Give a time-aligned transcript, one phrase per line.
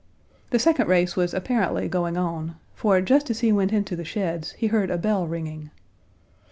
[0.49, 4.53] The second race was apparently going on, for just as he went into the sheds
[4.53, 5.69] he heard a bell ringing.